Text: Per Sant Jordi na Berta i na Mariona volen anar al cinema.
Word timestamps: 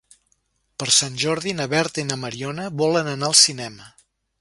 Per 0.83 0.87
Sant 0.95 1.19
Jordi 1.25 1.53
na 1.59 1.69
Berta 1.75 2.03
i 2.05 2.09
na 2.13 2.19
Mariona 2.25 2.69
volen 2.83 3.15
anar 3.17 3.33
al 3.33 3.41
cinema. 3.47 3.97